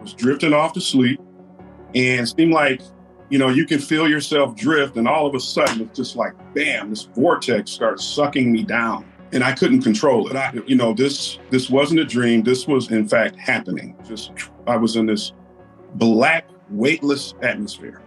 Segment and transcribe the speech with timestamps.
[0.00, 1.20] was drifting off to sleep
[1.94, 2.82] and seemed like,
[3.28, 4.96] you know, you can feel yourself drift.
[4.96, 9.04] And all of a sudden, it's just like, bam, this vortex starts sucking me down.
[9.32, 10.34] And I couldn't control it.
[10.34, 12.42] I, you know, this this wasn't a dream.
[12.42, 13.96] This was in fact happening.
[14.04, 14.32] Just
[14.66, 15.32] I was in this
[15.94, 18.02] black, weightless atmosphere.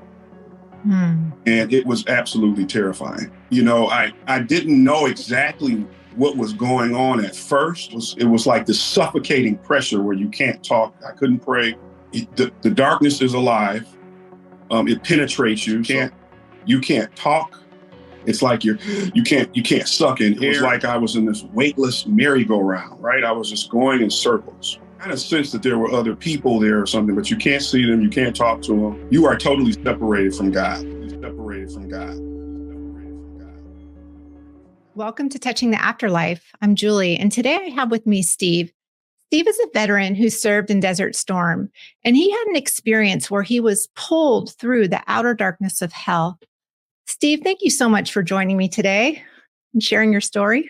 [0.84, 1.30] Hmm.
[1.46, 3.32] And it was absolutely terrifying.
[3.50, 7.94] You know, I, I didn't know exactly what was going on at first.
[7.94, 10.96] Was, it was like the suffocating pressure where you can't talk.
[11.08, 11.76] I couldn't pray.
[12.12, 13.88] It, the, the, darkness is alive.
[14.72, 15.78] Um, it penetrates you.
[15.78, 16.14] You can't
[16.66, 17.60] you can't talk.
[18.26, 18.78] It's like you're
[19.14, 20.42] you can't you can't suck in.
[20.42, 23.24] It was like I was in this weightless merry-go-round, right?
[23.24, 24.80] I was just going in circles.
[24.98, 27.62] I kind of sense that there were other people there or something, but you can't
[27.62, 29.08] see them, you can't talk to them.
[29.12, 30.80] You are totally separated from God.
[31.10, 32.33] Separated from God.
[34.96, 36.54] Welcome to Touching the Afterlife.
[36.62, 38.72] I'm Julie, and today I have with me Steve.
[39.26, 41.72] Steve is a veteran who served in Desert Storm,
[42.04, 46.38] and he had an experience where he was pulled through the outer darkness of hell.
[47.08, 49.24] Steve, thank you so much for joining me today
[49.74, 50.70] and sharing your story.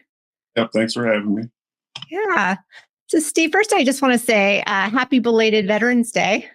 [0.56, 1.44] Yep, thanks for having me.
[2.10, 2.56] Yeah.
[3.08, 6.50] So, Steve, first, I just want to say uh, happy belated Veterans Day.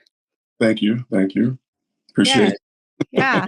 [0.59, 1.05] Thank you.
[1.13, 1.59] Thank you.
[2.13, 2.49] Appreciate yeah.
[2.49, 2.61] it.
[3.13, 3.47] yeah.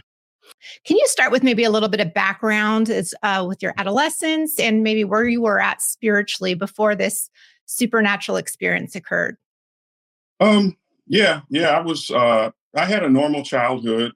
[0.85, 4.59] Can you start with maybe a little bit of background as, uh, with your adolescence
[4.59, 7.31] and maybe where you were at spiritually before this
[7.67, 9.37] supernatural experience occurred?
[10.41, 10.77] Um,
[11.07, 14.13] yeah, yeah, I was, uh, I had a normal childhood.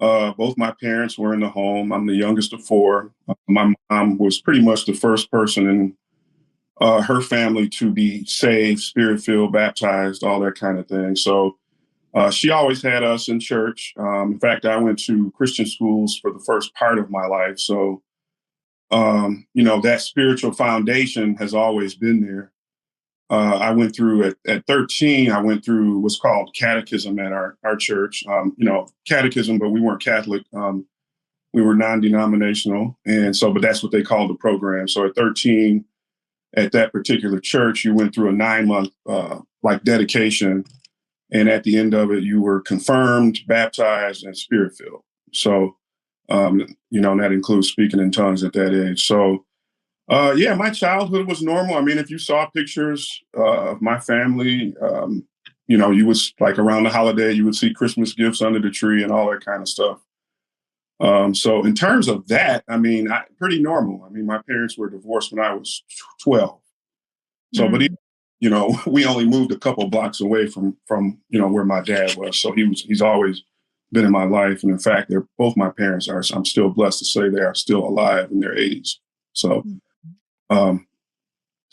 [0.00, 1.92] Uh, both my parents were in the home.
[1.92, 3.12] I'm the youngest of four.
[3.48, 5.96] My mom was pretty much the first person in
[6.80, 11.14] uh, her family to be saved, spirit filled, baptized, all that kind of thing.
[11.14, 11.56] So
[12.14, 13.92] uh, she always had us in church.
[13.96, 17.58] Um, in fact, I went to Christian schools for the first part of my life.
[17.58, 18.02] So,
[18.92, 22.52] um, you know, that spiritual foundation has always been there.
[23.30, 27.56] Uh, I went through at, at 13, I went through what's called catechism at our,
[27.64, 28.22] our church.
[28.28, 30.42] Um, you know, catechism, but we weren't Catholic.
[30.54, 30.86] Um,
[31.52, 32.96] we were non denominational.
[33.06, 34.86] And so, but that's what they called the program.
[34.86, 35.84] So at 13,
[36.56, 40.64] at that particular church, you went through a nine month uh, like dedication
[41.32, 45.02] and at the end of it, you were confirmed, baptized, and spirit filled.
[45.32, 45.76] So,
[46.28, 49.06] um, you know, and that includes speaking in tongues at that age.
[49.06, 49.44] So,
[50.08, 51.76] uh, yeah, my childhood was normal.
[51.76, 55.26] I mean, if you saw pictures uh, of my family, um,
[55.66, 58.70] you know, you was like around the holiday, you would see Christmas gifts under the
[58.70, 60.00] tree and all that kind of stuff.
[61.00, 64.04] Um, so, in terms of that, I mean, I, pretty normal.
[64.04, 65.82] I mean, my parents were divorced when I was
[66.22, 66.60] 12.
[67.54, 67.72] So, mm-hmm.
[67.72, 67.96] but even
[68.40, 71.80] you know, we only moved a couple blocks away from from you know where my
[71.80, 72.38] dad was.
[72.38, 73.42] So he was he's always
[73.92, 76.22] been in my life, and in fact, they're both my parents are.
[76.22, 78.96] So I'm still blessed to say they are still alive in their 80s.
[79.32, 80.56] So, mm-hmm.
[80.56, 80.86] um,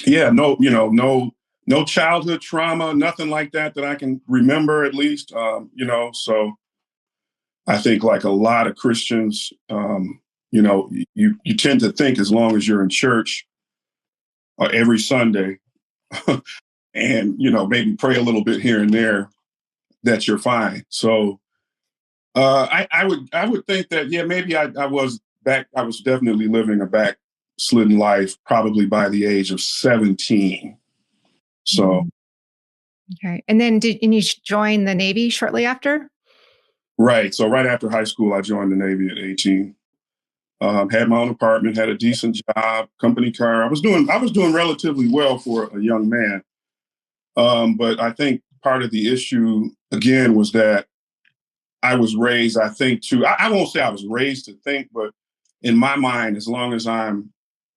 [0.06, 1.32] yeah, no, you know, no
[1.68, 5.34] no childhood trauma, nothing like that that I can remember at least.
[5.34, 6.54] Um, you know, so
[7.68, 10.20] I think like a lot of Christians, um,
[10.52, 13.46] you know, you you tend to think as long as you're in church
[14.60, 15.60] uh, every Sunday,
[16.94, 19.30] and you know maybe pray a little bit here and there
[20.04, 20.84] that you're fine.
[20.90, 21.40] So
[22.36, 25.82] uh, I, I, would I would think that yeah maybe I, I was back I
[25.82, 30.78] was definitely living a backslidden life probably by the age of 17
[31.64, 33.28] so mm-hmm.
[33.28, 36.10] okay and then did and you join the Navy shortly after?
[36.98, 39.76] Right so right after high school I joined the Navy at 18
[40.62, 43.64] um, had my own apartment, had a decent job, company car.
[43.64, 46.44] I was doing I was doing relatively well for a young man.
[47.36, 50.86] Um, but I think part of the issue again was that
[51.82, 54.90] I was raised, I think, to I, I won't say I was raised to think,
[54.94, 55.12] but
[55.64, 57.32] in my mind, as long as I'm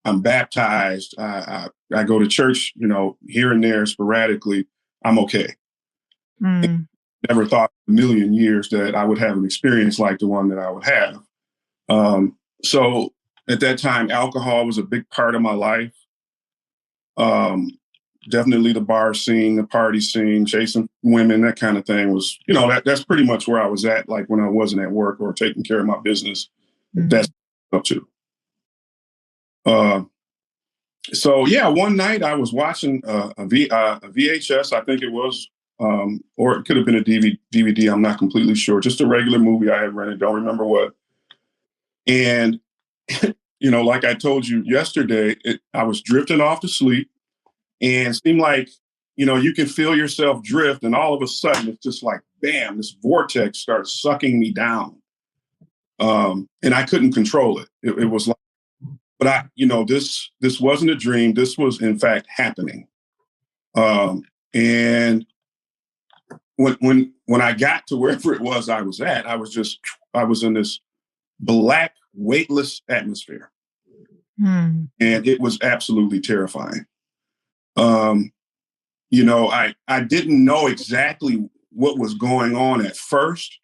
[0.05, 4.67] I'm baptized, I, I, I go to church, you know, here and there sporadically,
[5.03, 5.55] I'm okay.
[6.43, 6.87] Mm.
[7.27, 10.59] Never thought a million years that I would have an experience like the one that
[10.59, 11.23] I would have.
[11.89, 13.13] Um, so
[13.49, 15.93] at that time, alcohol was a big part of my life.
[17.17, 17.79] Um,
[18.31, 22.55] definitely the bar scene, the party scene, chasing women, that kind of thing was, you
[22.55, 25.21] know, that that's pretty much where I was at, like when I wasn't at work
[25.21, 26.49] or taking care of my business.
[26.97, 27.09] Mm-hmm.
[27.09, 27.29] That's
[27.73, 28.09] up to.
[29.67, 30.03] Uh,
[31.13, 35.03] so yeah, one night I was watching uh, a, v, uh, a VHS, I think
[35.03, 35.49] it was,
[35.81, 37.93] um, or it could have been a DVD, DVD.
[37.93, 38.81] I'm not completely sure.
[38.81, 40.21] Just a regular movie I had rented.
[40.21, 40.95] Don't remember what.
[42.07, 42.61] And,
[43.61, 47.11] you know, like I told you yesterday, it, I was drifting off to sleep
[47.81, 48.69] and seemed like,
[49.17, 50.83] you know, you can feel yourself drift.
[50.85, 55.01] And all of a sudden, it's just like, bam, this vortex starts sucking me down.
[56.01, 57.69] Um, and I couldn't control it.
[57.83, 57.99] it.
[57.99, 58.37] It was like,
[59.19, 61.35] but I, you know, this this wasn't a dream.
[61.35, 62.89] This was in fact happening.
[63.75, 65.25] Um, and
[66.57, 69.79] when when when I got to wherever it was I was at, I was just
[70.13, 70.81] I was in this
[71.41, 73.51] black, weightless atmosphere.
[74.39, 74.85] Hmm.
[75.01, 76.87] And it was absolutely terrifying.
[77.77, 78.33] Um,
[79.11, 83.59] you know, I I didn't know exactly what was going on at first.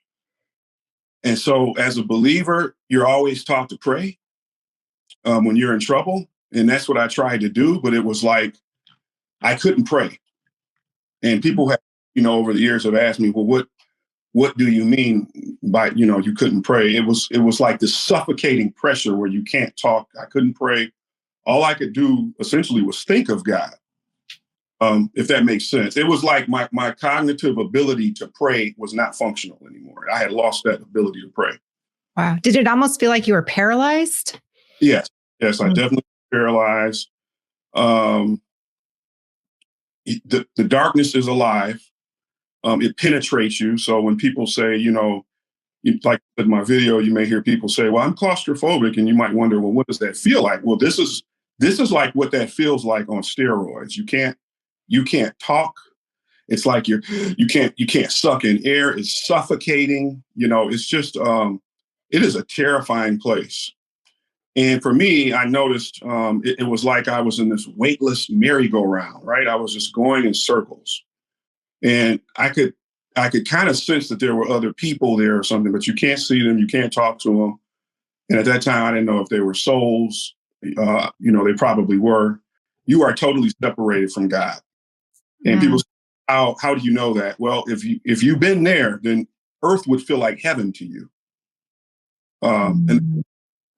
[1.23, 4.19] And so as a believer, you're always taught to pray
[5.25, 6.27] um, when you're in trouble.
[6.53, 8.57] And that's what I tried to do, but it was like
[9.43, 10.19] I couldn't pray.
[11.23, 11.81] And people have,
[12.15, 13.69] you know, over the years have asked me, well, what
[14.33, 15.29] what do you mean
[15.63, 16.95] by, you know, you couldn't pray?
[16.95, 20.09] It was it was like this suffocating pressure where you can't talk.
[20.21, 20.93] I couldn't pray.
[21.47, 23.75] All I could do essentially was think of God.
[24.83, 25.97] Um, if that makes sense.
[25.97, 30.07] It was like my my cognitive ability to pray was not functional anymore.
[30.11, 31.53] I had lost that ability to pray.
[32.17, 32.39] Wow.
[32.43, 34.39] Did it almost feel like you were paralyzed?
[34.81, 35.09] Yes.
[35.41, 35.71] Yes, mm-hmm.
[35.71, 37.09] I definitely paralyzed.
[37.75, 38.41] Um,
[40.05, 41.81] the, the darkness is alive.
[42.63, 43.79] Um, it penetrates you.
[43.79, 45.25] So when people say, you know,
[46.05, 49.33] like in my video, you may hear people say, "Well, I'm claustrophobic," and you might
[49.33, 51.23] wonder, "Well, what does that feel like?" Well, this is
[51.59, 53.97] this is like what that feels like on steroids.
[53.97, 54.37] You can't
[54.89, 55.75] you can't talk.
[56.49, 57.03] It's like you're
[57.39, 58.91] you can't you can't suck in air.
[58.91, 60.23] It's suffocating.
[60.35, 61.63] You know, it's just um,
[62.11, 63.73] it is a terrifying place.
[64.57, 68.29] And for me, I noticed um, it, it, was like I was in this weightless
[68.29, 69.47] merry-go-round, right?
[69.47, 71.05] I was just going in circles,
[71.83, 72.75] and I could
[73.17, 75.95] I could kind of sense that there were other people there or something, but you
[75.95, 77.59] can't see them, you can't talk to them.
[78.29, 80.35] And at that time, I didn't know if they were souls.
[80.79, 82.41] Uh, you know, they probably were.
[82.87, 84.59] You are totally separated from God.
[85.45, 85.63] And mm.
[85.63, 85.85] people, say,
[86.29, 87.41] how how do you know that?
[87.41, 89.27] Well, if you if you've been there, then
[89.63, 91.11] Earth would feel like heaven to you.
[92.43, 92.91] Um, mm.
[92.91, 93.25] And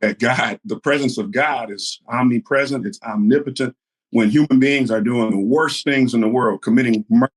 [0.01, 3.75] that God, the presence of God is omnipresent, it's omnipotent.
[4.11, 7.33] When human beings are doing the worst things in the world, committing murder,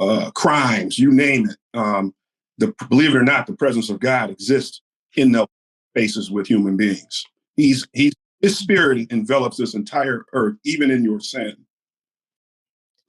[0.00, 2.14] uh, crimes, you name it, um,
[2.58, 4.80] the, believe it or not, the presence of God exists
[5.16, 5.48] in those
[5.92, 7.24] spaces with human beings.
[7.56, 11.56] He's, he's, his spirit envelops this entire earth, even in your sin.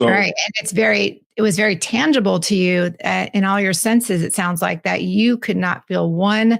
[0.02, 0.34] So, right.
[0.46, 4.24] And it's very, it was very tangible to you uh, in all your senses.
[4.24, 6.58] It sounds like that you could not feel one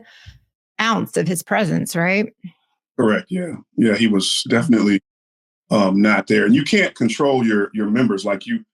[0.82, 2.34] ounce of his presence, right?
[3.00, 3.28] Correct.
[3.30, 3.56] Yeah.
[3.78, 3.96] Yeah.
[3.96, 5.00] He was definitely
[5.72, 6.46] um, not there.
[6.46, 8.66] And you can't control your your members like you,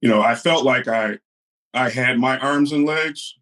[0.00, 1.18] you know, I felt like I
[1.74, 3.36] I had my arms and legs,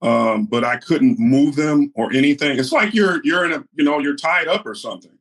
[0.00, 2.58] um, but I couldn't move them or anything.
[2.58, 5.16] It's like you're you're in a, you know, you're tied up or something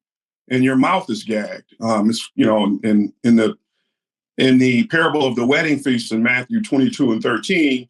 [0.51, 1.75] and your mouth is gagged.
[1.79, 3.57] Um, it's you know, in in the
[4.37, 7.87] in the parable of the wedding feast in Matthew 22 and 13,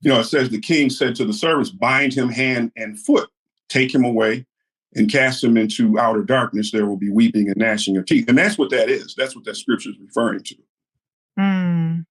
[0.00, 3.28] you know, it says the king said to the servants, bind him hand and foot
[3.68, 4.46] take him away
[4.94, 8.28] and cast him into outer darkness, there will be weeping and gnashing of teeth.
[8.28, 9.14] And that's what that is.
[9.16, 10.56] That's what that scripture is referring to.
[11.38, 12.04] Mm.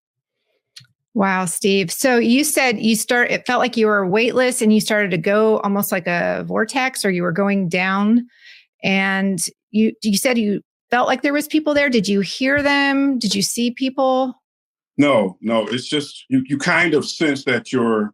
[1.16, 1.92] Wow, Steve.
[1.92, 5.18] So you said you start it felt like you were weightless and you started to
[5.18, 8.28] go almost like a vortex or you were going down
[8.84, 9.40] and
[9.70, 11.90] you you said you felt like there was people there.
[11.90, 13.20] Did you hear them?
[13.20, 14.34] Did you see people?
[14.98, 15.68] No, no.
[15.68, 18.14] It's just you you kind of sense that you're,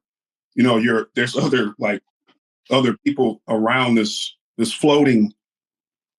[0.56, 2.02] you know, you're there's other like
[2.70, 5.34] other people around this this floating,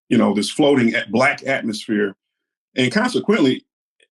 [0.09, 2.17] you know, this floating black atmosphere,
[2.77, 3.65] and consequently,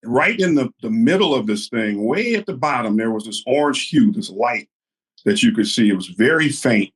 [0.04, 3.44] right in the the middle of this thing, way at the bottom, there was this
[3.46, 4.70] orange hue, this light
[5.26, 5.90] that you could see.
[5.90, 6.94] It was very faint,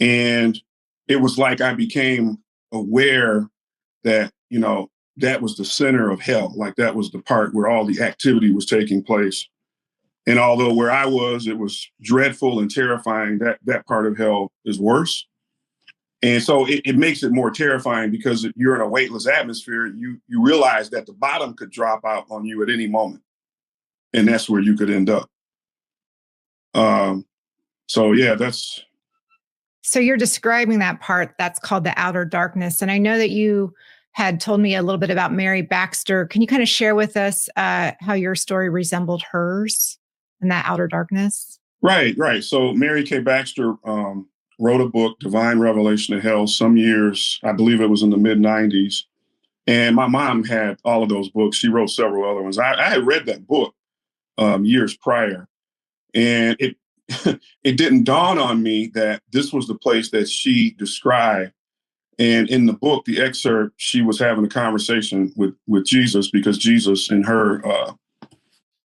[0.00, 0.60] and
[1.08, 2.38] it was like I became
[2.72, 3.48] aware
[4.04, 7.68] that you know that was the center of hell like that was the part where
[7.68, 9.48] all the activity was taking place
[10.26, 14.50] and although where I was, it was dreadful and terrifying, that that part of hell
[14.64, 15.26] is worse.
[16.22, 19.86] And so it, it makes it more terrifying because you're in a weightless atmosphere.
[19.86, 23.22] You you realize that the bottom could drop out on you at any moment,
[24.12, 25.28] and that's where you could end up.
[26.74, 27.26] Um,
[27.86, 28.82] so yeah, that's.
[29.82, 33.74] So you're describing that part that's called the outer darkness, and I know that you
[34.12, 36.26] had told me a little bit about Mary Baxter.
[36.26, 39.98] Can you kind of share with us uh, how your story resembled hers?
[40.40, 41.58] in that outer darkness?
[41.82, 42.42] Right, right.
[42.42, 43.20] So Mary K.
[43.20, 48.02] Baxter um, wrote a book, Divine Revelation of Hell, some years, I believe it was
[48.02, 49.04] in the mid 90s.
[49.66, 51.56] And my mom had all of those books.
[51.56, 52.58] She wrote several other ones.
[52.58, 53.74] I, I had read that book
[54.38, 55.48] um, years prior,
[56.14, 56.76] and it
[57.64, 61.52] it didn't dawn on me that this was the place that she described.
[62.18, 66.58] And in the book, the excerpt, she was having a conversation with with Jesus because
[66.58, 67.92] Jesus, in her uh,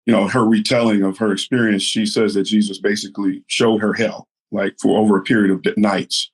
[0.06, 4.28] you know, her retelling of her experience, she says that Jesus basically showed her hell,
[4.52, 6.32] like for over a period of nights.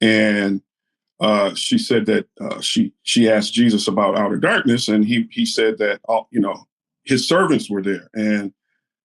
[0.00, 0.62] And
[1.20, 5.44] uh, she said that uh, she she asked Jesus about outer darkness, and he he
[5.44, 6.66] said that all you know
[7.04, 8.52] his servants were there, and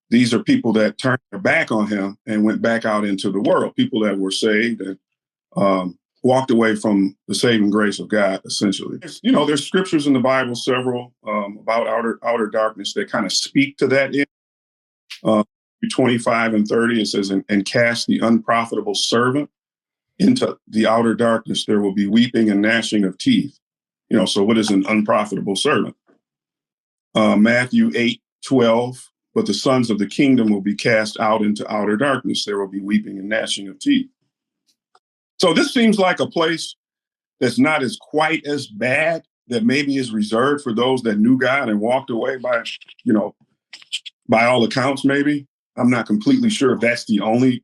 [0.09, 3.41] these are people that turned their back on him and went back out into the
[3.41, 4.97] world, people that were saved and
[5.57, 8.99] um, walked away from the saving grace of God, essentially.
[9.21, 13.25] You know, there's scriptures in the Bible, several um, about outer outer darkness that kind
[13.25, 14.15] of speak to that.
[14.15, 14.25] In
[15.23, 15.43] uh,
[15.87, 19.49] 25 and 30, it says, and, and cast the unprofitable servant
[20.19, 21.65] into the outer darkness.
[21.65, 23.59] There will be weeping and gnashing of teeth.
[24.09, 25.95] You know, so what is an unprofitable servant?
[27.15, 31.69] Uh, Matthew 8, 12, but the sons of the kingdom will be cast out into
[31.71, 32.45] outer darkness.
[32.45, 34.09] There will be weeping and gnashing of teeth.
[35.39, 36.75] So this seems like a place
[37.39, 41.69] that's not as quite as bad that maybe is reserved for those that knew God
[41.69, 42.63] and walked away by,
[43.03, 43.35] you know,
[44.27, 45.47] by all accounts, maybe.
[45.77, 47.63] I'm not completely sure if that's the only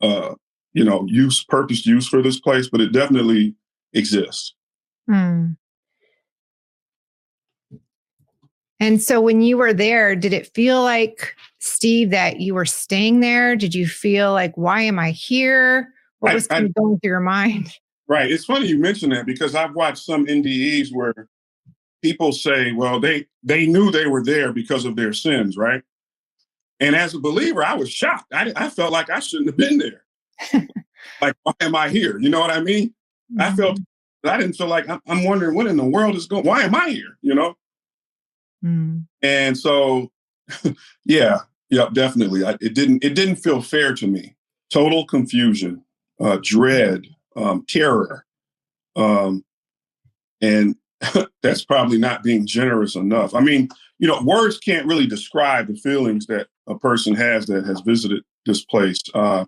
[0.00, 0.34] uh,
[0.76, 3.54] you know, use, purpose use for this place, but it definitely
[3.94, 4.54] exists.
[5.08, 5.52] Hmm.
[8.78, 13.20] And so when you were there, did it feel like, Steve, that you were staying
[13.20, 13.56] there?
[13.56, 15.94] Did you feel like, why am I here?
[16.18, 17.72] What was I, I, going through your mind?
[18.06, 18.30] Right.
[18.30, 21.14] It's funny you mention that because I've watched some NDEs where
[22.02, 25.82] people say, well, they they knew they were there because of their sins, right?
[26.80, 28.32] And as a believer, I was shocked.
[28.32, 30.04] I, I felt like I shouldn't have been there.
[31.22, 32.18] like, why am I here?
[32.18, 32.88] You know what I mean?
[33.32, 33.40] Mm-hmm.
[33.40, 33.78] I felt
[34.24, 36.44] I didn't feel like I'm wondering what in the world is going.
[36.44, 37.18] Why am I here?
[37.22, 37.56] You know.
[38.64, 39.06] Mm.
[39.22, 40.10] And so,
[41.04, 41.38] yeah,
[41.70, 42.44] yeah, definitely.
[42.44, 43.04] I, it didn't.
[43.04, 44.36] It didn't feel fair to me.
[44.70, 45.82] Total confusion,
[46.20, 47.06] uh, dread,
[47.36, 48.26] um, terror,
[48.96, 49.44] um,
[50.40, 50.76] and
[51.42, 53.34] that's probably not being generous enough.
[53.34, 53.68] I mean,
[53.98, 58.22] you know, words can't really describe the feelings that a person has that has visited
[58.44, 59.00] this place.
[59.14, 59.44] Uh,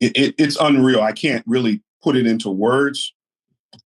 [0.00, 1.00] it, it, it's unreal.
[1.00, 3.14] I can't really put it into words,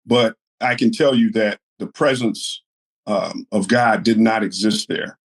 [0.06, 2.62] but I can tell you that the presence
[3.08, 5.18] um, of God did not exist there,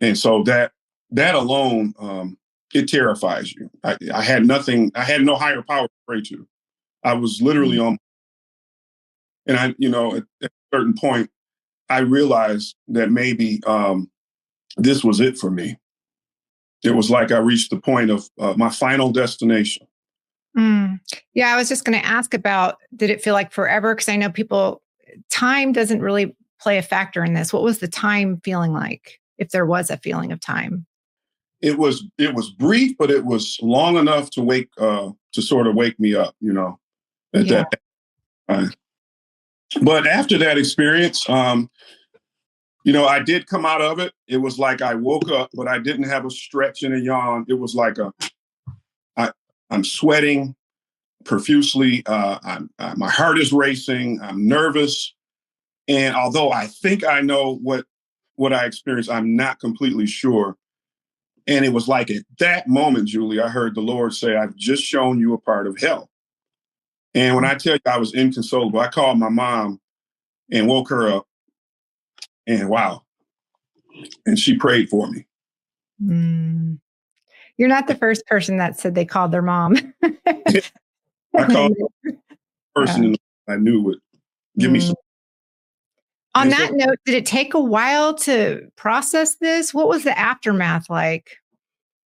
[0.00, 0.72] and so that
[1.10, 2.38] that alone um,
[2.74, 3.70] it terrifies you.
[3.84, 4.90] I, I, had nothing.
[4.94, 6.46] I had no higher power to pray to.
[7.04, 7.88] I was literally mm-hmm.
[7.88, 7.98] on,
[9.46, 11.30] and I, you know, at, at a certain point,
[11.88, 14.10] I realized that maybe um,
[14.76, 15.76] this was it for me
[16.82, 19.86] it was like I reached the point of uh, my final destination.
[20.56, 21.00] Mm.
[21.34, 23.94] Yeah, I was just going to ask about did it feel like forever?
[23.94, 24.82] Because I know people,
[25.30, 27.52] time doesn't really play a factor in this.
[27.52, 30.86] What was the time feeling like, if there was a feeling of time?
[31.60, 35.66] It was it was brief, but it was long enough to wake uh, to sort
[35.66, 36.34] of wake me up.
[36.40, 36.78] You know,
[37.34, 37.64] at yeah.
[37.64, 37.80] that
[38.48, 38.72] time.
[39.82, 41.68] But after that experience, um,
[42.84, 44.12] you know, I did come out of it.
[44.26, 47.44] It was like I woke up, but I didn't have a stretch and a yawn.
[47.48, 48.12] It was like a,
[49.16, 49.32] I,
[49.70, 50.54] I'm sweating
[51.24, 52.02] profusely.
[52.06, 54.20] Uh, I'm, uh, my heart is racing.
[54.22, 55.14] I'm nervous,
[55.88, 57.84] and although I think I know what
[58.36, 60.56] what I experienced, I'm not completely sure.
[61.48, 64.84] And it was like at that moment, Julie, I heard the Lord say, "I've just
[64.84, 66.08] shown you a part of hell."
[67.14, 69.80] And when I tell you I was inconsolable, I called my mom
[70.52, 71.26] and woke her up
[72.48, 73.02] and wow.
[74.26, 75.26] And she prayed for me.
[76.02, 76.78] Mm.
[77.56, 79.76] You're not the first person that said they called their mom.
[80.02, 80.12] I
[81.46, 82.16] called the
[82.74, 83.16] person yeah.
[83.48, 83.98] I knew would
[84.58, 84.74] give mm.
[84.74, 84.96] me some.
[86.34, 89.74] On that so, note, did it take a while to process this?
[89.74, 91.36] What was the aftermath like?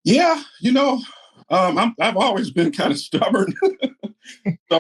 [0.04, 1.02] Yeah, you know,
[1.50, 3.54] um, i have always been kind of stubborn.
[4.72, 4.80] so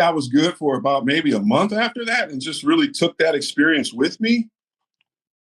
[0.00, 3.34] I was good for about maybe a month after that and just really took that
[3.34, 4.48] experience with me.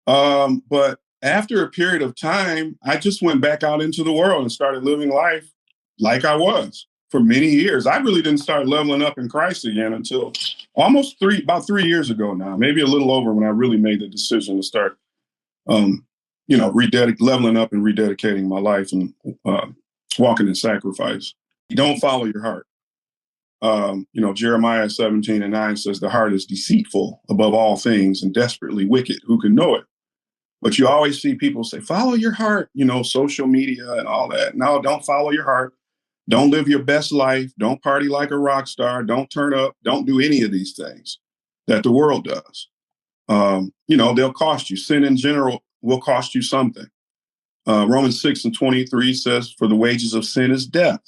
[0.07, 4.43] Um, but after a period of time, I just went back out into the world
[4.43, 5.51] and started living life
[5.99, 7.87] like I was for many years.
[7.87, 10.33] I really didn't start leveling up in Christ again until
[10.75, 14.01] almost three, about three years ago now, maybe a little over when I really made
[14.01, 14.99] the decision to start,
[15.69, 16.05] um,
[16.47, 19.15] you know, rededic- leveling up and rededicating my life and
[19.47, 19.67] uh,
[20.19, 21.35] walking in sacrifice.
[21.71, 22.67] don't follow your heart.
[23.63, 28.23] Um, you know, Jeremiah 17 and 9 says, The heart is deceitful above all things
[28.23, 29.21] and desperately wicked.
[29.25, 29.85] Who can know it?
[30.65, 34.29] But you always see people say, follow your heart, you know, social media and all
[34.29, 34.57] that.
[34.57, 35.75] No, don't follow your heart.
[36.27, 37.53] Don't live your best life.
[37.59, 39.03] Don't party like a rock star.
[39.03, 39.77] Don't turn up.
[39.85, 41.19] Don't do any of these things
[41.67, 42.71] that the world does.
[43.29, 44.79] Um, you know, they'll cost you.
[44.79, 46.87] Sin in general will cost you something.
[47.69, 51.01] Uh, Romans 6 and 23 says, For the wages of sin is death,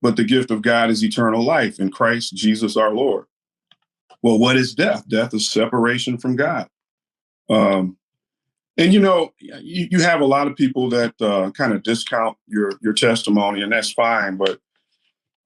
[0.00, 3.24] but the gift of God is eternal life in Christ Jesus our Lord.
[4.22, 5.08] Well, what is death?
[5.08, 6.68] Death is separation from God.
[7.50, 7.96] Um,
[8.76, 12.36] and you know, you, you have a lot of people that uh, kind of discount
[12.46, 14.36] your your testimony, and that's fine.
[14.36, 14.58] But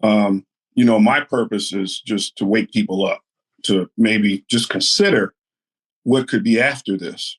[0.02, 3.23] um, you know, my purpose is just to wake people up
[3.64, 5.35] to maybe just consider
[6.04, 7.37] what could be after this.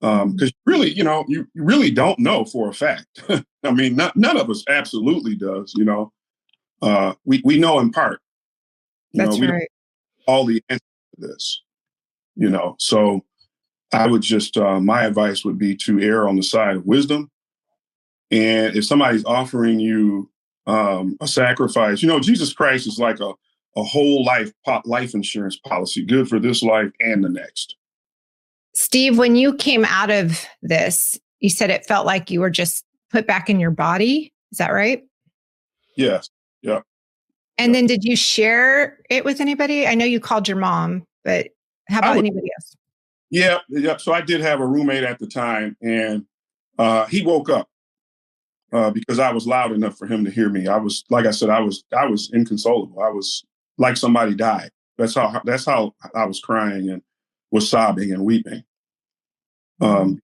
[0.00, 3.22] because um, really, you know, you, really don't know for a fact.
[3.64, 5.72] I mean, not, none of us absolutely does.
[5.76, 6.12] You know,
[6.80, 8.20] uh, we we know in part.
[9.12, 9.68] You That's know, right.
[10.26, 10.80] All the answers
[11.14, 11.62] to this,
[12.34, 12.74] you know.
[12.78, 13.24] So,
[13.92, 17.30] I would just uh, my advice would be to err on the side of wisdom.
[18.30, 20.30] And if somebody's offering you
[20.66, 23.32] um, a sacrifice, you know, Jesus Christ is like a
[23.76, 24.52] a whole life
[24.84, 27.76] life insurance policy, good for this life and the next.
[28.74, 32.84] Steve, when you came out of this, you said it felt like you were just
[33.10, 34.32] put back in your body.
[34.50, 35.02] Is that right?
[35.96, 36.30] Yes.
[36.62, 36.80] Yeah.
[37.58, 39.86] And then did you share it with anybody?
[39.86, 41.48] I know you called your mom, but
[41.88, 42.76] how about would, anybody else?
[43.32, 43.96] Yeah, yeah.
[43.96, 46.26] So I did have a roommate at the time, and
[46.78, 47.66] uh, he woke up
[48.74, 50.68] uh, because I was loud enough for him to hear me.
[50.68, 53.00] I was, like I said, I was, I was inconsolable.
[53.00, 53.42] I was
[53.78, 54.70] like somebody died.
[54.98, 57.00] That's how, that's how I was crying and
[57.50, 58.64] was sobbing and weeping.
[59.80, 60.20] Um,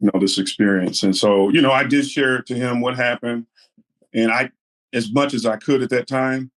[0.00, 1.04] you know, this experience.
[1.04, 3.46] And so, you know, I did share to him what happened.
[4.12, 4.50] And I,
[4.92, 6.50] as much as I could at that time.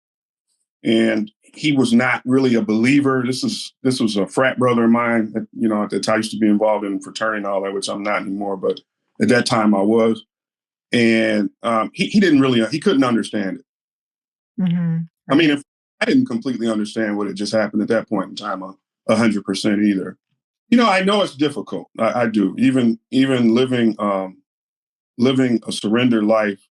[0.85, 3.23] And he was not really a believer.
[3.25, 5.31] This is this was a frat brother of mine.
[5.33, 7.61] That, you know, at that time I used to be involved in fraternity and all
[7.61, 8.57] that, which I'm not anymore.
[8.57, 8.81] But
[9.21, 10.25] at that time I was,
[10.91, 13.65] and um, he he didn't really he couldn't understand it.
[14.61, 14.97] Mm-hmm.
[15.31, 15.63] I mean, if
[16.01, 19.45] I didn't completely understand what had just happened at that point in time, a hundred
[19.45, 20.17] percent either.
[20.69, 21.89] You know, I know it's difficult.
[21.99, 22.55] I, I do.
[22.57, 24.41] Even even living um,
[25.19, 26.67] living a surrender life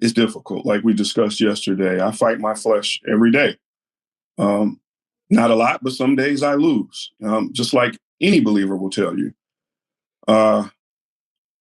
[0.00, 0.66] is difficult.
[0.66, 3.56] Like we discussed yesterday, I fight my flesh every day.
[4.40, 4.80] Um,
[5.28, 9.16] not a lot, but some days I lose, um, just like any believer will tell
[9.16, 9.32] you.
[10.26, 10.68] Uh,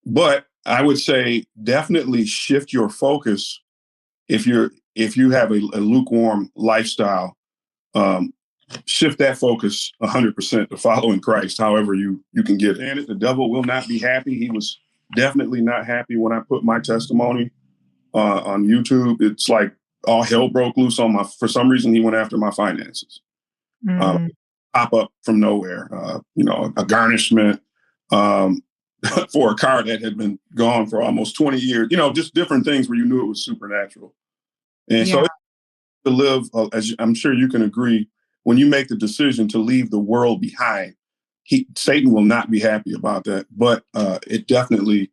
[0.06, 3.62] but I would say definitely shift your focus
[4.28, 7.36] if you're if you have a, a lukewarm lifestyle.
[7.94, 8.34] Um,
[8.86, 13.08] shift that focus 100% to following Christ, however you you can get it.
[13.08, 14.38] The devil will not be happy.
[14.38, 14.80] He was
[15.16, 17.52] definitely not happy when I put my testimony
[18.14, 19.22] uh, on YouTube.
[19.22, 19.74] It's like
[20.06, 21.24] all hell broke loose on my.
[21.24, 23.22] For some reason, he went after my finances.
[23.88, 24.02] Mm.
[24.02, 24.30] Um,
[24.74, 25.90] pop up from nowhere.
[25.94, 27.62] Uh, you know, a garnishment
[28.12, 28.62] um,
[29.34, 31.88] for a car that had been gone for almost twenty years.
[31.92, 34.14] You know, just different things where you knew it was supernatural.
[34.90, 35.14] And yeah.
[35.14, 35.26] so,
[36.06, 38.10] to live, uh, as I'm sure you can agree,
[38.44, 40.96] when you make the decision to leave the world behind,
[41.44, 43.46] he Satan will not be happy about that.
[43.56, 45.12] But uh, it definitely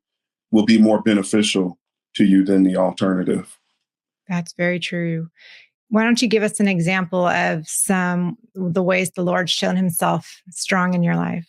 [0.50, 1.78] will be more beneficial
[2.14, 3.58] to you than the alternative.
[4.28, 5.28] That's very true.
[5.88, 10.40] Why don't you give us an example of some the ways the Lord's shown Himself
[10.50, 11.46] strong in your life?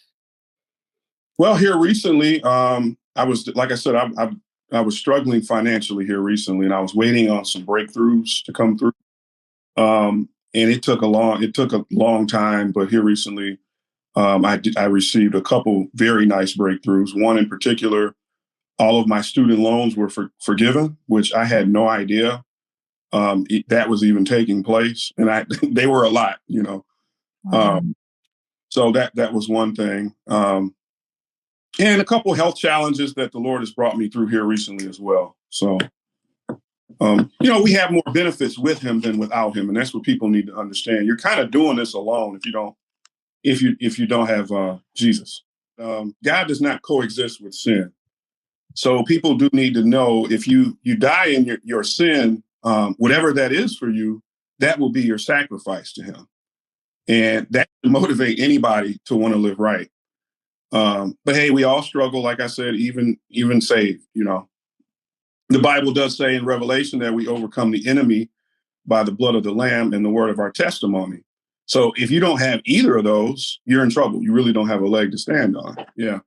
[1.38, 4.32] Well, here recently, um, I was like I said, I, I,
[4.72, 8.78] I was struggling financially here recently, and I was waiting on some breakthroughs to come
[8.78, 8.94] through.
[9.76, 13.58] Um, and it took a long it took a long time, but here recently,
[14.16, 17.20] um, I did, I received a couple very nice breakthroughs.
[17.20, 18.16] One in particular
[18.80, 22.44] all of my student loans were for, forgiven, which I had no idea
[23.12, 26.86] um, that was even taking place, and I they were a lot, you know.
[27.52, 27.96] Um,
[28.70, 30.76] so that that was one thing, um,
[31.80, 35.00] and a couple health challenges that the Lord has brought me through here recently as
[35.00, 35.38] well.
[35.50, 35.78] So,
[37.00, 40.04] um, you know, we have more benefits with Him than without Him, and that's what
[40.04, 41.06] people need to understand.
[41.06, 42.76] You're kind of doing this alone if you don't
[43.44, 45.44] if you if you don't have uh, Jesus.
[45.80, 47.92] Um, God does not coexist with sin.
[48.74, 52.96] So people do need to know if you you die in your, your sin, um,
[52.98, 54.22] whatever that is for you,
[54.60, 56.28] that will be your sacrifice to him.
[57.08, 59.90] And that can motivate anybody to want to live right.
[60.72, 64.50] Um, but hey, we all struggle, like I said, even even saved, you know.
[65.50, 68.30] The Bible does say in Revelation that we overcome the enemy
[68.86, 71.24] by the blood of the Lamb and the word of our testimony.
[71.68, 74.24] So if you don't have either of those, you're in trouble.
[74.24, 75.78] You really don't have a leg to stand on.
[75.96, 76.20] Yeah.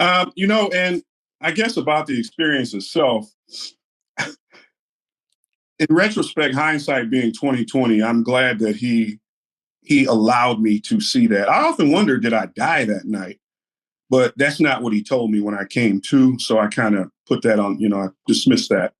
[0.00, 1.02] Um, you know, and
[1.40, 3.28] I guess about the experience itself.
[5.78, 9.18] In retrospect, hindsight being 2020, I'm glad that he
[9.82, 11.48] he allowed me to see that.
[11.48, 13.38] I often wonder, did I die that night?
[14.08, 16.38] But that's not what he told me when I came to.
[16.38, 18.94] So I kind of put that on, you know, I dismissed that.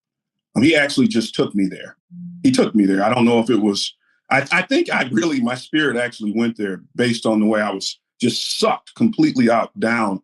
[0.55, 1.97] Um, he actually just took me there.
[2.43, 3.03] He took me there.
[3.03, 3.95] I don't know if it was,
[4.31, 7.71] I, I think I really, my spirit actually went there based on the way I
[7.71, 10.21] was just sucked completely out, down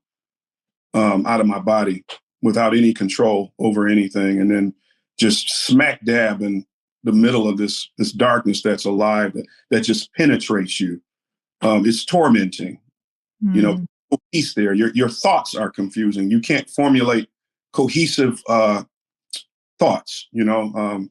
[0.93, 2.05] um, out of my body
[2.43, 4.75] without any control over anything, and then
[5.21, 6.65] just smack dab in
[7.05, 11.01] the middle of this this darkness that's alive that, that just penetrates you.
[11.61, 12.81] Um, it's tormenting.
[13.45, 13.55] Mm.
[13.55, 14.15] You know, hmm.
[14.33, 14.73] peace there.
[14.73, 16.31] Your your thoughts are confusing.
[16.31, 17.29] You can't formulate
[17.73, 18.83] cohesive uh,
[19.79, 20.29] thoughts.
[20.33, 21.11] You know, um,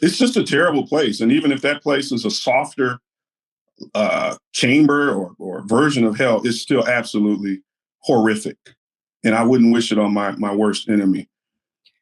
[0.00, 1.20] it's just a terrible place.
[1.20, 2.98] And even if that place is a softer
[3.94, 7.62] uh, chamber or, or version of hell, it's still absolutely
[8.02, 8.56] horrific.
[9.24, 11.28] and I wouldn't wish it on my my worst enemy.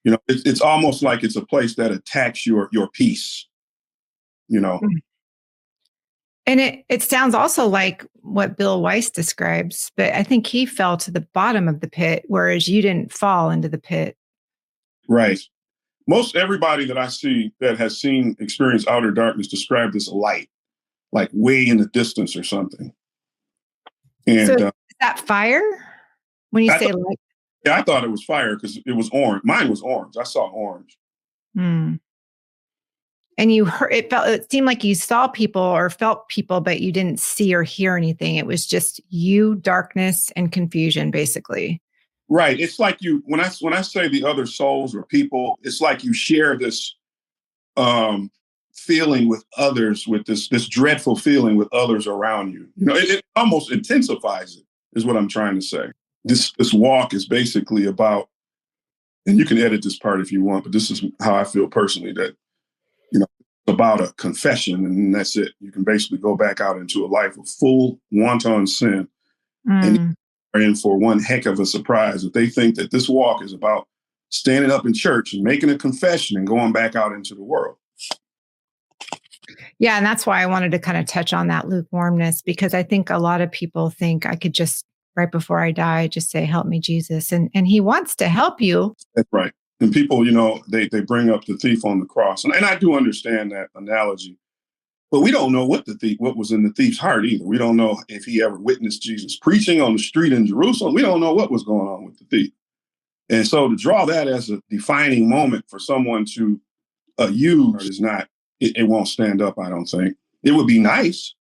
[0.06, 3.48] You know, it's it's almost like it's a place that attacks your your peace.
[4.46, 4.78] You know.
[4.80, 5.02] Mm.
[6.46, 10.96] And it it sounds also like what Bill Wiese describes, but I think he fell
[10.98, 14.16] to the bottom of the pit, whereas you didn't fall into the pit.
[15.08, 15.40] Right.
[16.06, 20.48] Most everybody that I see that has seen experience outer darkness describe this light,
[21.10, 22.92] like way in the distance or something.
[24.28, 25.68] And so uh, is that fire?
[26.50, 27.18] When you I say light?
[27.66, 29.42] Yeah, I thought it was fire because it was orange.
[29.44, 30.16] Mine was orange.
[30.16, 30.96] I saw orange.
[31.54, 31.96] Hmm
[33.38, 36.80] and you heard it felt it seemed like you saw people or felt people but
[36.80, 41.80] you didn't see or hear anything it was just you darkness and confusion basically
[42.28, 45.80] right it's like you when i when i say the other souls or people it's
[45.80, 46.96] like you share this
[47.76, 48.30] um
[48.74, 53.08] feeling with others with this this dreadful feeling with others around you you know it,
[53.08, 55.90] it almost intensifies it is what i'm trying to say
[56.26, 58.28] this this walk is basically about
[59.26, 61.68] and you can edit this part if you want but this is how i feel
[61.68, 62.36] personally that
[63.12, 63.26] you know,
[63.66, 65.52] about a confession and that's it.
[65.60, 69.08] You can basically go back out into a life of full wanton sin
[69.68, 69.84] mm.
[69.84, 70.16] and
[70.54, 73.52] are in for one heck of a surprise if they think that this walk is
[73.52, 73.88] about
[74.30, 77.76] standing up in church and making a confession and going back out into the world.
[79.78, 82.82] Yeah, and that's why I wanted to kind of touch on that lukewarmness because I
[82.82, 84.84] think a lot of people think I could just
[85.16, 88.60] right before I die just say help me Jesus and and he wants to help
[88.60, 88.94] you.
[89.14, 92.44] That's right and people, you know, they they bring up the thief on the cross,
[92.44, 94.38] and, and I do understand that analogy,
[95.10, 97.44] but we don't know what the thief, what was in the thief's heart either.
[97.44, 100.94] We don't know if he ever witnessed Jesus preaching on the street in Jerusalem.
[100.94, 102.52] We don't know what was going on with the thief,
[103.28, 106.60] and so to draw that as a defining moment for someone to
[107.18, 108.28] uh, use is not.
[108.58, 109.58] It, it won't stand up.
[109.58, 111.34] I don't think it would be nice,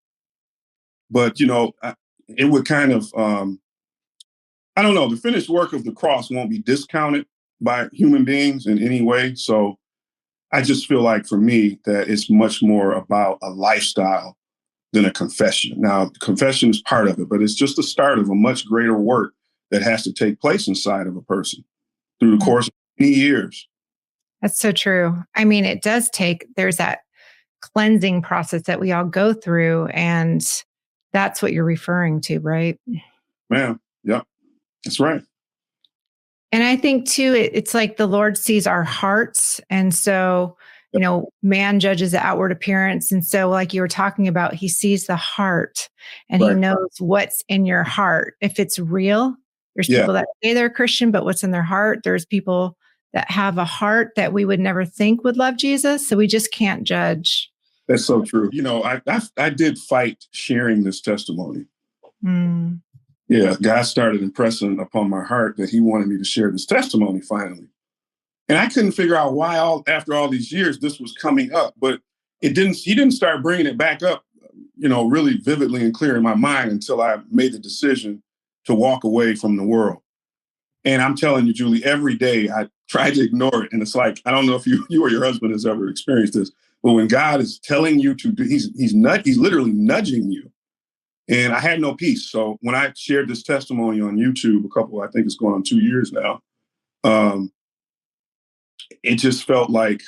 [1.12, 1.74] but you know,
[2.30, 3.14] it would kind of.
[3.16, 3.60] Um,
[4.76, 5.10] I don't know.
[5.10, 7.26] The finished work of the cross won't be discounted
[7.62, 9.36] by human beings in any way.
[9.36, 9.78] So
[10.52, 14.38] I just feel like for me that it's much more about a lifestyle
[14.92, 15.82] than a confession.
[15.82, 18.98] Now, confession is part of it, but it's just the start of a much greater
[18.98, 19.34] work
[19.72, 21.64] that has to take place inside of a person
[22.20, 22.46] through the mm-hmm.
[22.46, 23.68] course of many years.
[24.42, 25.24] That's so true.
[25.36, 27.00] I mean, it does take, there's that
[27.62, 29.88] cleansing process that we all go through.
[29.88, 30.46] And
[31.12, 32.80] that's what you're referring to, right?
[33.50, 34.22] Man, yeah,
[34.84, 35.22] that's right.
[36.52, 39.60] And I think too, it, it's like the Lord sees our hearts.
[39.70, 40.56] And so,
[40.92, 43.12] you know, man judges the outward appearance.
[43.12, 45.90] And so, like you were talking about, he sees the heart
[46.30, 46.52] and right.
[46.52, 48.36] he knows what's in your heart.
[48.40, 49.36] If it's real,
[49.76, 50.02] there's yeah.
[50.02, 52.78] people that say they're Christian, but what's in their heart, there's people
[53.14, 56.08] that have a heart that we would never think would love Jesus.
[56.08, 57.52] So we just can't judge.
[57.88, 58.50] That's so true.
[58.54, 61.66] You know, I I, I did fight sharing this testimony.
[62.24, 62.80] Mm
[63.34, 67.22] yeah, God started impressing upon my heart that He wanted me to share this testimony
[67.22, 67.68] finally.
[68.48, 71.74] And I couldn't figure out why all after all these years this was coming up,
[71.78, 72.02] but
[72.42, 72.76] it didn't.
[72.76, 74.24] He didn't start bringing it back up,
[74.78, 78.22] you know, really vividly and clear in my mind until I made the decision
[78.66, 80.00] to walk away from the world.
[80.86, 84.22] And I'm telling you, Julie, every day I try to ignore it, and it's like
[84.26, 86.52] I don't know if you you or your husband has ever experienced this,
[86.84, 90.52] but when God is telling you to do, he's he's nut, he's literally nudging you
[91.30, 92.30] and I had no peace.
[92.30, 95.64] So when I shared this testimony on YouTube, a couple, I think it's going on
[95.64, 96.42] two years now,
[97.04, 97.52] um,
[99.04, 100.02] it just felt like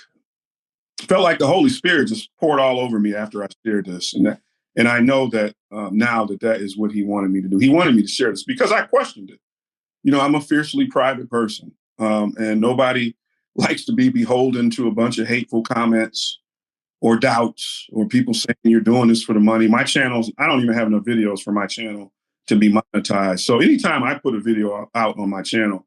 [1.03, 4.25] felt like the Holy Spirit just poured all over me after I shared this, and
[4.25, 4.41] that,
[4.77, 7.57] and I know that um, now that that is what He wanted me to do.
[7.57, 9.39] He wanted me to share this because I questioned it.
[10.03, 13.15] You know, I'm a fiercely private person, um, and nobody
[13.55, 16.39] likes to be beholden to a bunch of hateful comments
[17.01, 19.67] or doubts or people saying you're doing this for the money.
[19.67, 22.11] My channels, I don't even have enough videos for my channel
[22.47, 23.41] to be monetized.
[23.41, 25.85] So anytime I put a video out on my channel,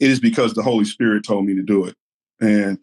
[0.00, 1.96] it is because the Holy Spirit told me to do it.
[2.40, 2.78] And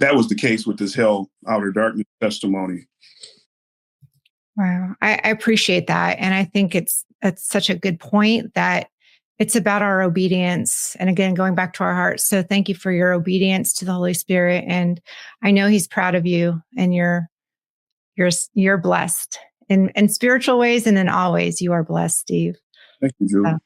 [0.00, 2.86] that was the case with this hell outer darkness testimony.
[4.56, 4.94] Wow.
[5.00, 6.18] I, I appreciate that.
[6.18, 8.88] And I think it's it's such a good point that
[9.38, 12.92] it's about our obedience and again going back to our hearts so thank you for
[12.92, 15.00] your obedience to the holy spirit and
[15.42, 17.28] i know he's proud of you and you're
[18.16, 22.56] you're you're blessed in in spiritual ways and in all ways you are blessed steve
[23.00, 23.50] thank you Julie.
[23.50, 23.58] So,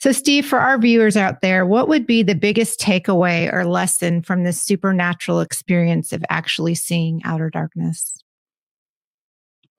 [0.00, 4.22] so steve for our viewers out there what would be the biggest takeaway or lesson
[4.22, 8.14] from this supernatural experience of actually seeing outer darkness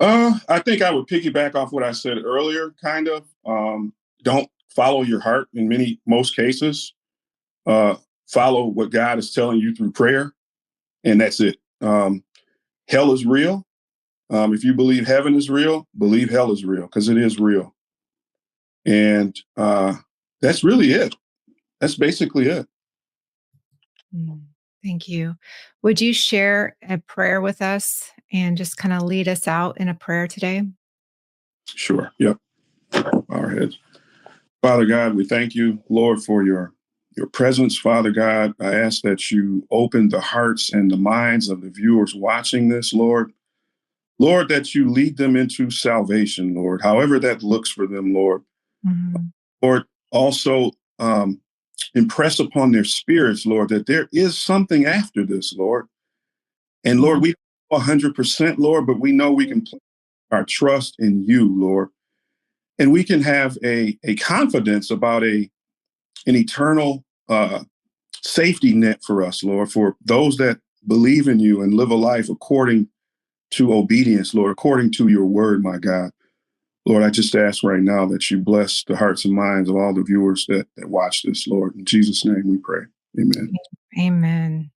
[0.01, 3.27] uh, I think I would piggyback off what I said earlier, kind of.
[3.45, 3.91] Um,
[4.23, 6.93] don't follow your heart in many most cases.
[7.65, 7.95] Uh,
[8.27, 10.33] follow what God is telling you through prayer,
[11.03, 11.57] and that's it.
[11.81, 12.23] Um,
[12.87, 13.65] hell is real.
[14.29, 17.75] Um, if you believe heaven is real, believe hell is real because it is real.
[18.85, 19.95] And uh,
[20.41, 21.15] that's really it.
[21.79, 22.67] That's basically it.
[24.15, 24.41] Mm,
[24.83, 25.35] thank you.
[25.81, 29.89] Would you share a prayer with us and just kind of lead us out in
[29.89, 30.63] a prayer today?
[31.65, 32.11] Sure.
[32.19, 32.37] Yep.
[33.29, 33.77] Our heads.
[34.61, 36.73] Father God, we thank you, Lord, for your
[37.15, 38.53] your presence, Father God.
[38.61, 42.93] I ask that you open the hearts and the minds of the viewers watching this,
[42.93, 43.33] Lord.
[44.19, 48.41] Lord, that you lead them into salvation, Lord, however that looks for them, Lord.
[48.85, 49.23] Mm-hmm.
[49.61, 51.39] Lord, also um,
[51.95, 55.87] impress upon their spirits, Lord, that there is something after this, Lord.
[56.83, 57.33] And Lord, we
[57.71, 59.81] 100%, Lord, but we know we can put
[60.31, 61.89] our trust in you, Lord.
[62.79, 65.49] And we can have a, a confidence about a
[66.25, 67.63] an eternal uh,
[68.21, 72.29] safety net for us, Lord, for those that believe in you and live a life
[72.29, 72.87] according
[73.51, 76.11] to obedience, Lord, according to your word, my God.
[76.85, 79.93] Lord, I just ask right now that you bless the hearts and minds of all
[79.93, 81.75] the viewers that, that watch this, Lord.
[81.75, 82.83] In Jesus' name we pray.
[83.19, 83.53] Amen.
[83.99, 84.71] Amen.